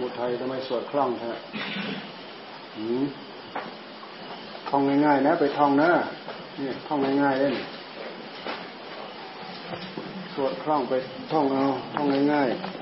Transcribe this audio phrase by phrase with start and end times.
[0.00, 1.32] มุทัยทำไมสวดคล่องแท้
[4.68, 5.90] ท่องง่ายๆนะ ไปท่องนะ
[6.60, 7.56] นี่ท่องง่ายๆเล่น
[10.34, 10.92] สวดคล่องไป
[11.32, 11.64] ท่องเอา
[11.94, 12.74] ท่องง่ายๆ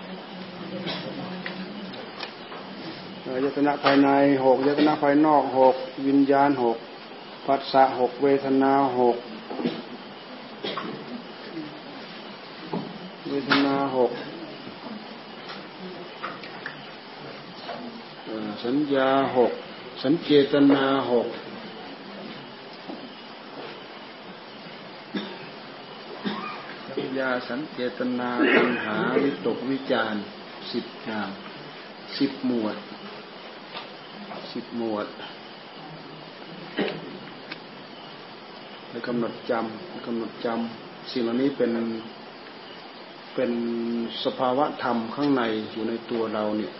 [3.44, 4.08] ยตนะภายใน
[4.44, 5.74] หกยตนะภายนอกหก
[6.06, 6.76] วิญญาณหก
[7.46, 9.16] ปัสสะหกเวทนาหก
[13.28, 14.10] เวทนาหก
[18.64, 19.52] สัญญาหก
[20.02, 21.28] สัญเจตนาหก
[26.96, 30.14] สัญญาสัญเจตนาปัญหาวิตกวิจาร
[30.72, 31.30] สิบอย่าง
[32.18, 32.76] สิบหมวด
[34.52, 35.06] สิบหมวด
[38.88, 41.72] ให้กำหนดจำกำหนดจำสิ่งเหล่านี้เป็น
[43.34, 43.50] เป็น
[44.24, 46.72] สภาวะธรรมข้างในอยู่ในตัวเราเนี่ย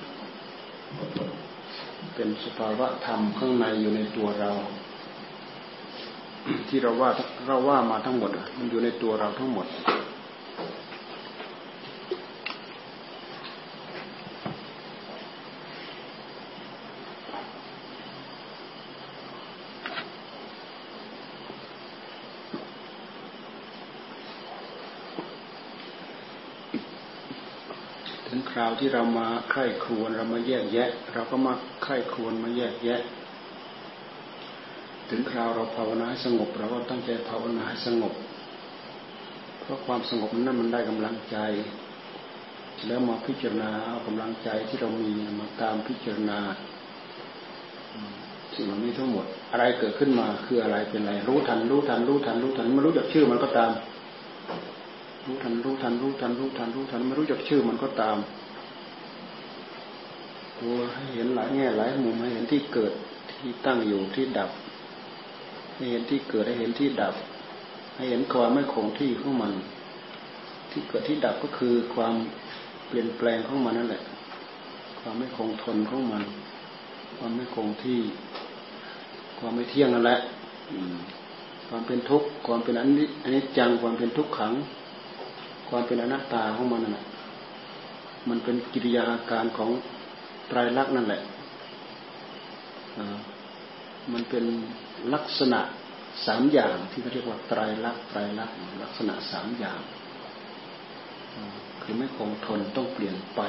[2.14, 4.52] เป็นสภาวะธรรมข้างในอยู่ในตัวเรา
[6.68, 7.10] ที่เราว่า
[7.46, 9.66] เราว่ามาทั้งหมดมันอยู่ในตัวเราทั้งหมด
[28.51, 31.52] ค ราวที่เรามาไข้ครวนเรามาแยกแยะ เราก็มา
[31.84, 33.00] ไข้ครวนมาแยกแยะ
[35.08, 38.14] ถึงคราวเราภาวนาสงบ เราก็ตั้งใจภาวนาสงบ
[39.60, 41.36] เพราะความสงบนั้นมันได้กำลังใจ
[42.86, 46.38] แล้วมาพิจารณาเอากำลังใจที่เรามีมาตามพิจารณา
[48.54, 53.72] สิ่งเหล่านี้ทั้งหมด อะไรเกิดขึ้นมาคืออะไรเป็นอะไรรู้ทัน รู้ทัน รู้ทัน รู้ทันไม่รู้จักชื่อมันก็ตาม
[55.26, 58.16] รู้ทันรู้ทันรู้ทันรู้ทันรู้ทันไม่รู้จักชื่อมันก็ตาม
[60.94, 62.92] ให้เห็นหลายแง่หลายมุมให้เห็นที่เกิด
[63.30, 64.50] ที่ตั้งอยู่ที่ดับ
[65.74, 67.14] ให้เห็นที่เกิดให้เห็นที่ดับ
[67.96, 69.52] ให้เห็นความไม่คงที่ของมัน
[70.70, 72.14] ที่เกิดที่ดับก็คือความ
[72.88, 74.02] เปลี่ยนแปลงของมันนั่นแหละ
[75.00, 76.22] ความไม่คงทนของมัน
[77.16, 78.00] ความไม่คงที่
[79.38, 80.18] ความไม่เที่ยงนั่นแหละ
[81.68, 84.52] ความเป็นทุกข์ความเป็นอันนี้อันนี้จังความเป็นทุกขัง
[85.68, 87.04] ความเป็นอนัตตาของมันนั่นแหละ
[88.28, 89.70] มันเป็นกิริยาอาการของ
[90.48, 91.22] ไตรลักษณ์นั่นแหละ
[94.12, 94.44] มันเป็น
[95.14, 95.60] ลักษณะ
[96.26, 99.80] สามอย่างที่เขาเรียกว่าไตรลักษณ์ไตรลักษณ์ลักษณะสามอย่าง
[101.82, 103.40] คือไม่คงทนต้องเปลี่ยนไป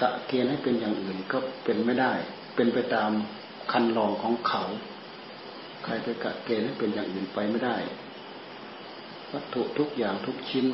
[0.00, 2.12] กะเกณฑ์ให้เป็นอย่างอื่นก็เป็นไม่ได้
[2.54, 3.10] เป็นไปตาม
[3.72, 4.62] คันลองของเขา
[5.84, 7.76] ใครไปกะเกณฑ์ให้เป็นอย่างอื่นไปไม่ได้
[9.32, 10.66] วัตถุทุกอย่างทุกชิ้น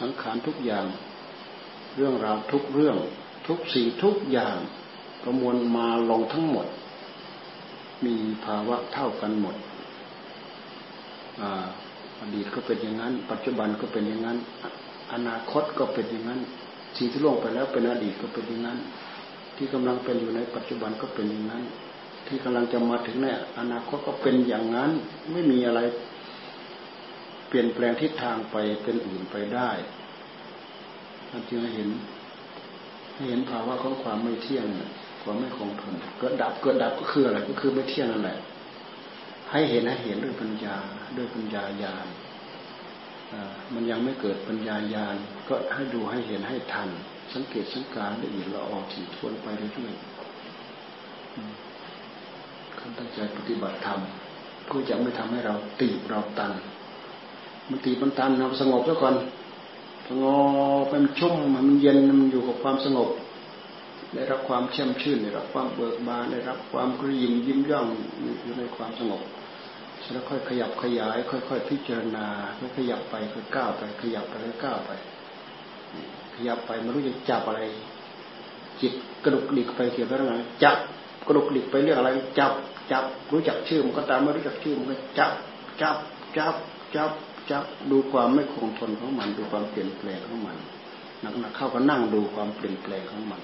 [0.00, 0.86] สังขารทุกอย่าง
[1.96, 2.96] เรื่องราวทุกเรื่อง
[3.46, 4.56] ทุกสิ่งทุกอย่าง
[5.22, 6.66] ประมวลมาลงทั้งหมด
[8.04, 8.14] มี
[8.44, 9.56] ภาวะเท่ากันหมด
[12.20, 14.38] อดีตก็เป็นอย่างนั้น ปัจจุบันก็เป็นอย่างนั้น
[15.12, 16.40] อนาคตก็เป็นอย่างนั้น
[16.96, 18.78] สิ่งที่ล่วงไปแล้วเป็นอดีตก็เป็นอย่างนั้น
[19.56, 21.62] ที่กำลังเป็นอยู่ในปัจจุบันก็เป็นอย่างนั้น
[22.26, 23.26] ที่กำลังจะมาถึงใน
[23.58, 24.90] อนาคตก็เป็นอย่างนั้น
[25.32, 25.80] ไม่มีอะไร
[27.48, 29.70] เปลี่ยนแปลงทิศทางไปเป็นอื่นไปได้
[31.34, 31.88] ท่านจึงให้เห็น
[33.14, 34.66] ให้เห็นภาวะของความไม่เที่ยง
[35.22, 38.38] ความไม่คงทนเกิดดับเกิดดับก็คืออะไรก็คือไม่เที่ยงนั่นแหละ
[39.50, 40.76] ให้เห็นให้เห็นด้วยปัญญา
[41.16, 42.06] ด้วยปัญญาญาณ
[43.74, 45.16] มันยังไม่เกิดปัญญาญาณ
[45.48, 46.88] ก็ให้ดูให้เห็นให้ทัน
[47.32, 54.00] สังเกตสังการละเอียดละออถี่ทวนไปเรื่อยๆขั้นตั้งใจปฏิบัติธรรม
[54.66, 56.52] เพื่อจะไม่ทำให้เราตีบเราตัน
[57.68, 59.14] มันตีมันตันเราสงบซะก่อน
[60.22, 60.24] ง
[60.82, 63.10] บมันชุ่มมันเย็นมันอยู่กับความสงบ
[64.14, 67.86] ได้รับความเชื่อมชื่นได้รับความเบิกบานได้รับความกระยิมยิ้มย่อง
[68.42, 69.22] อยู่ในความสงบ
[70.12, 72.26] แล้วค่อยขยับขยาย ค่อย ๆ พิจารณา
[72.58, 74.90] ค่อยขยับไปค่อยก้าวไป ขยับไปค่อยก้าวไป
[76.34, 77.60] ขยับไปไม่รู้จะจับอะไร
[78.80, 78.92] จิต
[79.24, 80.34] กระดุกดิกไปเกี่ยวกับอะไร
[80.64, 80.76] จับ
[81.26, 82.52] กระดุกดิกไปเรื่องอะไร จับ
[82.92, 85.32] จับรู้จักชื่อมันก็ตามไม่รู้จักชื่อมันก็จับ
[85.80, 85.96] จับ
[86.36, 86.54] จับ
[86.96, 87.10] จับ
[87.50, 90.56] จับดูความไม่คงทนของมันดูความเปลี่ยนแปลงของมัน
[91.22, 93.42] นักๆเข้าก็นั่งดูความเปลี่ยนแปลงของมัน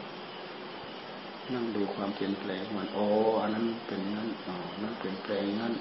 [1.55, 3.05] นั่งดูความเปลี่ยนแปลงของมัน โอ้
[3.43, 5.75] อันนั้นเป็นนั้นอ๋อนั้นเปลี่ยนแปลงนั้น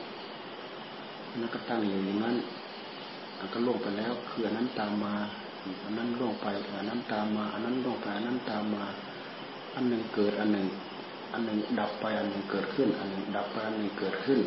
[1.40, 2.36] นั้นก็ตั้งอยู่อย่างนั้น
[3.40, 5.16] อันก็ล่วงไปแล้วคืออันนั้นตามมา
[5.84, 6.46] อันนั้นล่วงไป
[6.78, 8.86] อันนั้นตามมา อันนั้นล่วงไปอันนั้นตามมา
[9.76, 10.68] อันหนึ่งเกิดอันหนึ่ง
[11.34, 14.40] อันหนึ่งดับไปอันหนึ่งเกิดขึ้น อันหนึ่งดับไปอันหนึ่งเกิดขึ้น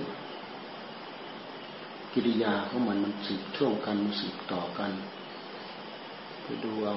[2.12, 4.92] กิริยาของมันมันสืบช่วงกันมันสืบต่อกัน
[6.42, 6.96] ไปดูเอา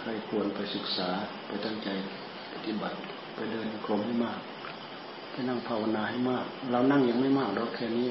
[0.00, 1.08] ใครควรไปศึกษา
[1.46, 1.88] ไปตั้งใจ
[2.52, 2.96] ปฏิบัติ
[3.34, 4.38] ไปเดินกรมให้มาก
[5.30, 8.08] ไปนั่งภาวนาให้มาก เรานั่งยังไม่มากเราแค่นี้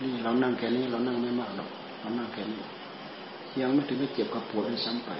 [0.00, 1.68] นี่เรานั่งแค่นี้ เรานั่งไม่มากหรอก
[2.00, 2.62] เรานั่งแค่นี้
[3.60, 5.10] ยังไม่ถึงได้เจ็บกับปวดได้ซ้ำไป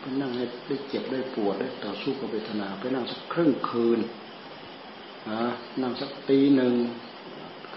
[0.00, 4.00] ไปนั่งให้ได้เจ็บได้ปวดได้ต่อสู้กับเวทนา ไปนั่งสักครึ่งคืน
[5.30, 5.40] นะ
[5.82, 6.74] นั่งสักตีหนึ่ง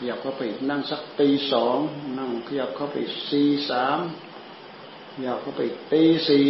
[0.01, 1.77] ขยับเข้าไปนั่งสักตีสอง
[2.17, 2.97] นั่งขยับเข้าไป
[3.29, 3.99] สี่สาม
[5.13, 5.61] ขยับเข้าไป
[5.93, 6.47] ตีสี่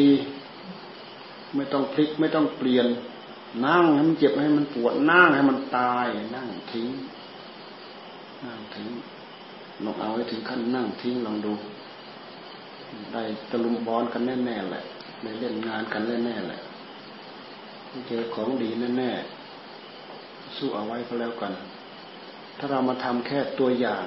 [1.56, 2.88] ไม่ต้องพลิกไม่ต้องเปลี่ยน
[3.66, 6.90] นั่งให้มันเจ็บให้มันปวดนั่งให้มันตาย นั่งทิ้ง
[8.46, 8.90] นั่งทิ้ง
[9.84, 11.54] ลองเอาให้ถึงขั้นนั่งทิ้งลองดู
[13.13, 14.84] ได้ตะลุมบอลกันแน่ๆแหละ
[15.24, 16.60] ได้เล่นงานกันแน่ๆแหละ
[18.07, 21.54] เจอของดีแน่ๆสู้เอาไว้ก็แล้วกัน
[22.60, 24.06] ถ้าเรามาทำแค่ตัวอย่าง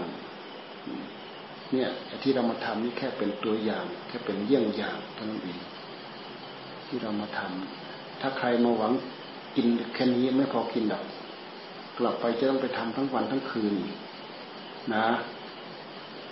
[1.72, 1.90] เนี่ย
[2.22, 5.58] ที่เรามาทำนี่แค่เป็นตัวอย่าง แค่เป็นเยี่ยงอย่างเท่านั้นเอง
[6.86, 8.92] ที่เรามาทำถ้าใครมาหวัง
[9.56, 11.04] กินแค่นี้ไม่พอกินดอก
[11.98, 13.74] กลับไปจะต้องไปทำทั้งวันทั้งคืน
[14.94, 15.06] นะ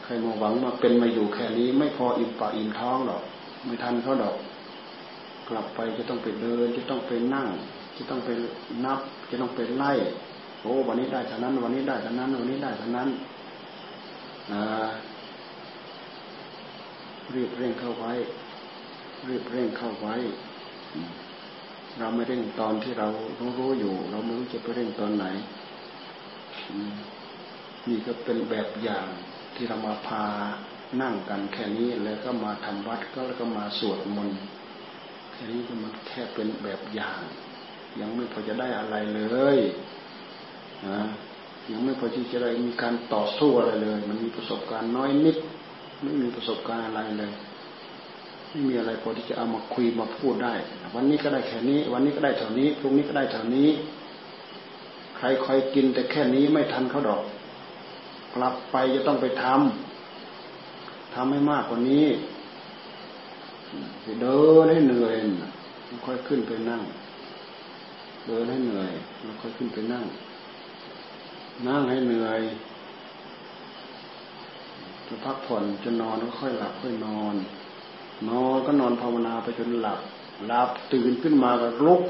[0.05, 3.23] ใครมาหวังมาเป็นมาอยู่แค่นี้ ไม่พออิ่มปากอิ่มท้องหรอก
[3.67, 4.37] ไม่ทันเขาดอก
[5.49, 7.49] กลับไปจะต้องไปเดิน จะต้องไปนั่ง
[7.97, 8.31] จะต้องไป
[8.85, 9.01] นับ
[9.31, 9.93] จะต้องไปไล่
[10.63, 13.09] โอ้วันนี้ได้เท่านั้น วันนี้ได้เท่านั้น วันนี้ได้เท่านั้น
[14.53, 14.63] นะ
[17.35, 18.13] รีบเร่งเข้าไว้
[19.29, 20.15] รีบเร่งเข้าไว้
[21.99, 23.09] เราไม่เร่งตอนที่เรา
[23.39, 25.27] รู้รู้อยู่ เราไม่รู้จะไปเร่งตอนไหน
[27.89, 29.07] นี่ก็เป็นแบบอย่าง
[29.55, 30.25] ที่เรามาพา
[31.03, 34.39] นั่งกันแค่นี้แล้วก็มาทำวัดก็แล้วก็มาสวดมนต์
[35.33, 37.21] แค่นี้ก็มันแค่เป็นแบบอย่าง
[38.01, 39.21] ยังไม่พอจะได้อะไรเล
[39.57, 39.59] ย
[40.89, 41.01] นะ
[41.71, 45.37] ยังไม่พอที่จะได้มีการต่อสู้อะไรเลย มันมีประสบการณ์น้อยนิด
[46.03, 47.33] ไม่มีประสบการณ์อะไรเลย
[48.51, 50.55] ไม่มีอะไรพอที่จะเอามาคุยมาพูดได้
[50.95, 53.69] วันนี้ก็ได้แค่นี้ วันนี้ก็ได้เท่านี้พรุ่งนี้ก็ได้เท่านี้
[55.17, 57.23] ใครคอยกินแต่แค่นี้ไม่ทันเขาดอก
[58.35, 62.07] กลับไปจะต้องไปทำทำให้มากกว่านี้
[64.23, 65.15] เดินให้เหนื่อย
[66.07, 66.83] ค่อยขึ้นไปนั่ง
[68.27, 68.91] เดินให้เหนื่อย
[69.23, 70.05] แล้วค่อยขึ้นไปนั่ง
[71.69, 72.41] นั่งให้เหนื่อย
[75.07, 77.35] จะพักผ่อนจะนอนก็ค่อยหลับค่อยนอน
[78.29, 80.01] นอนก็นอนภาวนาไปจนหลับ
[80.47, 82.03] หลับตื่นขึ้นมาก็ลุก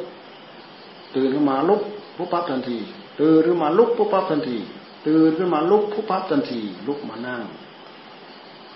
[1.17, 1.83] ตื่นขึ้นมาลุก
[2.17, 2.79] ปุ๊บปั๊บทันที
[3.21, 4.59] ตื่นขึ้นมาลุกปุ๊บปั๊บทันที
[5.07, 7.43] ตื่นขึ้นมาลุกปุ๊บปั๊บทันที ลุกมานั่ง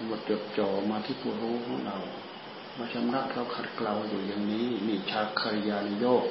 [0.07, 1.99] หมดจดจ่อมาที่ผู้รู้ของเรา
[2.79, 6.25] มาชำระเราขัดเกลาอยู่อย่างนี้นี่ชาคายานโยก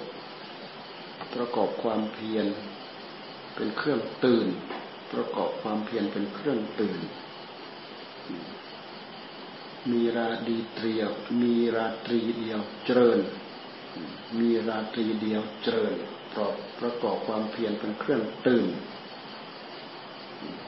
[1.34, 2.46] ประกอบความเพียร
[3.56, 4.48] เป็นเครื่องตื่น
[5.14, 7.02] ประกอบความเพียรเป็นเครื่องตื่น
[9.92, 11.12] มีราดีเตรียว
[11.42, 13.20] มีราตรีเดียวเจริญ
[14.40, 15.96] มีราตรีเดียวเจริญ
[16.34, 16.48] ประ
[16.80, 18.68] ประกอบความเพียรเป็นเครื่องตื่น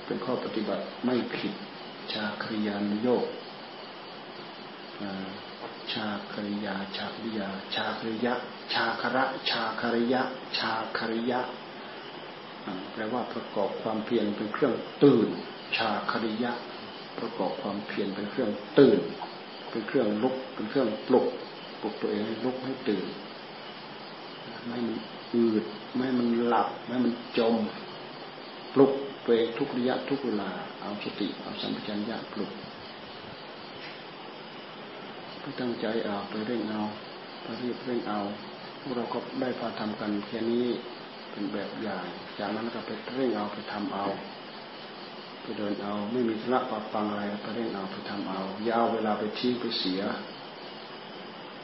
[0.05, 1.53] เป็นข้อปฏิบัติไม่ผิด
[2.13, 3.25] ชาคริยานโยก
[5.93, 8.33] ชาคริยา ชาคริยา ชาคริยะ
[8.73, 10.21] ชาคระ ชาคริยะ
[10.57, 11.39] ชาคริยะ
[12.93, 14.73] แปลว่าประกอบความเพียรเป็นเครื่อง
[15.03, 15.29] ตื่น
[15.77, 16.51] ชาคริยะ
[17.19, 18.99] ประกอบความเพียรเป็นเครื่องตื่น
[19.69, 21.27] เป็นเครื่องลุก เป็นเครื่องปลุก
[21.81, 23.05] ปลุกตัวเองให้ลุกให้ตื่น
[24.67, 24.97] ไม่มัน
[25.35, 25.63] อืด
[25.95, 27.55] ไม่มันหลับ ไม่มันจม
[28.73, 28.91] ปลุก
[29.25, 30.49] ตัวเองทุกระยะทุกเวลา
[30.81, 32.51] เอาสติ เอาสัมปชัญญะปลุก
[35.39, 36.81] ไปตั้งใจเอาไปเร่งเอา
[37.41, 38.19] ไปรีบเร่งเอา
[38.79, 40.67] พวกเราก็ได้พาทำกันแค่นี้
[41.31, 42.05] เป็นแบบอย่าง
[42.39, 44.05] จากนั้นก็ไปเร่งเอาไปทำเอา
[45.41, 50.01] ไปเดินเอาไม่มีธุระปะปังอะไรไปเร่งเอาไปทำเอาอย่าวเวลาไปทิ้งไปเสีย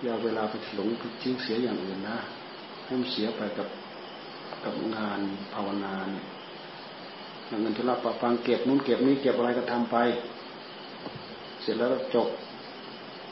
[0.04, 2.18] อย่าเวลาไปหลงไปทิ้งเสียอย่างอื่นนะ
[2.86, 3.68] ให้มันเสียไปกับ
[4.64, 5.20] กับงาน
[5.54, 6.26] ภาวนาเนี่ย
[7.62, 9.98] เงินธุระปะปังเก็บนู้นเก็บนี้เก็บอะไรก็ทำไป
[11.62, 12.28] เสร็จแล้วจบ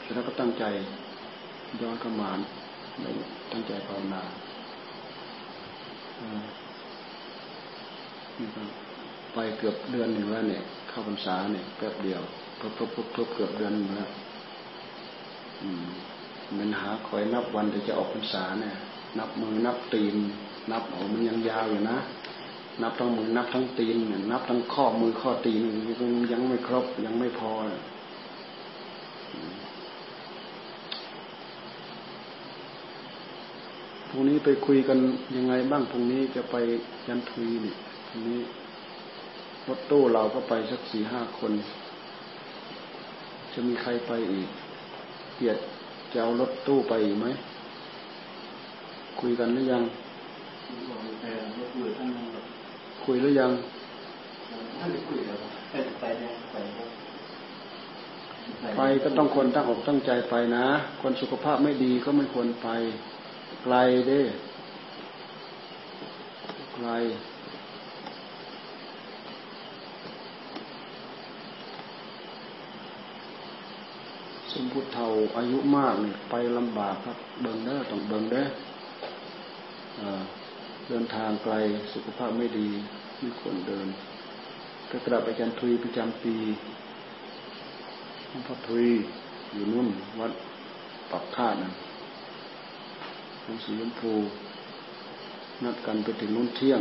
[0.00, 0.64] เสร็จแล้วก็ตั้งใจ
[1.80, 2.38] ย้อนกระมาน
[3.52, 4.22] ตั้งใจภาวนา
[9.32, 12.22] ไปเกือบเดือนหนึ่งแล้วเนี่ย เข้าพรรษาเนี่ยแป๊บเดียว
[12.58, 14.10] พบพบพบพบเกือบเดือนแล้ว
[16.58, 18.74] มันหาคอยนับวันที่จะออกพรรษาเนี่ย
[19.18, 20.16] นับมือนับตีน
[20.70, 21.98] นับโอ้มันยังยาวอยู่นะ
[22.82, 23.96] นับทั้งมือนับทั้งตีน
[24.30, 25.60] นับทั้งข้อมือข้อตีน
[26.32, 27.52] ยังไม่ครบยังไม่พอ
[34.12, 34.98] พรุ่งนี้ไปคุยกัน
[35.36, 36.56] ยังไงบ้างพรุ่งนี้จะไป
[37.08, 37.74] ยันทุยนี่
[38.08, 38.40] พรุ่งนี้
[39.68, 41.52] รถตู้เราก็ไปสักสี่ห้าคน
[43.52, 44.48] จะมีใครไปอีก
[45.36, 45.60] เกียรติ
[46.12, 47.26] จะเอารถตู้ไปอีกไหม
[49.20, 49.82] คุยกันหรือยัง
[53.04, 53.50] คุยหรือยัง
[58.76, 60.66] ไปก็ต้องคนตั้งอกตั้งใจไปนะ
[61.02, 62.68] คนสุขภาพไม่ดีก็ไม่ควรไป
[63.62, 63.76] ไกล
[64.08, 64.20] เด้
[66.74, 66.88] ไกล
[74.52, 78.46] สมพุทธเทาอายุมากเนี่ยไปลำบากครับ เบิงเด้อต้องเบิงเด้อ
[80.88, 81.54] เดินทางไกล
[81.92, 82.68] สุขภาพไม่ดี
[83.20, 83.86] ม่ควรเดิน
[84.90, 86.36] ก็กลับไปจันทุยประจำปี
[88.28, 88.86] หลวงพ่อทุย
[89.52, 89.88] อยู่นุ่น
[90.20, 90.32] วัด
[91.10, 91.89] ปักคาดนะห
[93.50, 94.12] ลงสีชมพู
[95.64, 96.80] นัดกันไปถึงนุ่นเที่ยง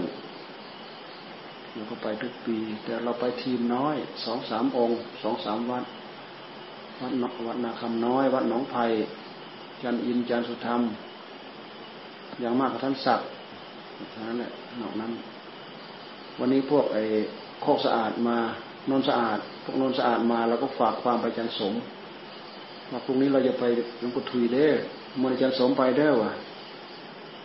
[1.74, 3.96] เราก็ไปทุกปี แต่เราไปทีมน้อย
[4.26, 5.84] สองสามองค์สองสามวัด
[7.02, 7.14] วัด
[7.48, 8.86] วัดนาคำน้อย วัดหนองไผ่
[9.84, 10.82] จันอินจันสุธรรม
[12.40, 13.28] อย่างมากกับท่านศักดิ์
[14.28, 15.12] นั้นแหละนอกนั้น
[16.40, 17.04] วันนี้พวกไอ้
[17.62, 18.38] โคกสะอาดมา
[18.90, 21.74] นนสะอาด พวกนนสะอาดมาเราก็ฝากความไปจันสม
[22.92, 23.64] ว่าพรุ่งนี้เราจะไป
[24.00, 24.72] หลวงปู่ทุยเด้อ
[25.22, 26.32] มันจันสมไปเด้อวะ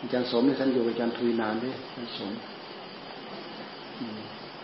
[0.05, 2.33] อาจารย์สมเนี่ยท่านอยู่อาจารย์ทุยนานเด้อาจารย์สม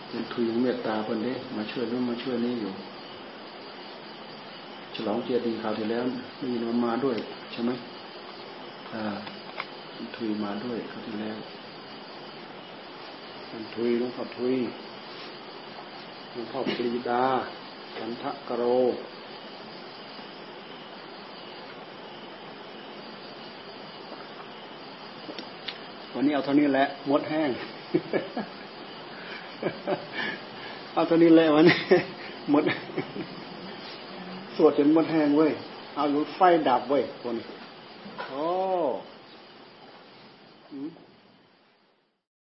[0.01, 2.71] อาจารย์ทุยเมตตาคนเด้มาช่วยนู่นมาช่วยนี่อยู่
[4.93, 6.03] ฉลองเจดีย์คราวที่แล้ว
[6.37, 7.17] ได้ยินว่ามาด้วย
[7.51, 7.71] ใช่ไหม
[8.93, 9.03] อ่า
[10.15, 11.37] ทุยมาด้วยคราวที่แล้ว
[13.37, 14.55] อาจารย์ทุยหลวงพ่อทุย
[16.31, 17.25] หลวงพ่อปรีดา
[17.97, 18.63] จันทะกโร
[26.21, 27.49] วันนี้เอาเท่านี้แหละมดแห้ง
[30.93, 31.77] เอาเท่านี้แหละวันนี้
[32.53, 32.63] มด
[34.55, 35.51] สวดจนมดแห้งเว้ย
[35.95, 37.45] เอายุดไฟดับเว้ยคนนี้